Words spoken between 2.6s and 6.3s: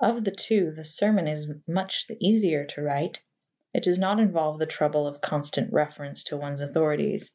to write: it does not involve the trouble of constant reference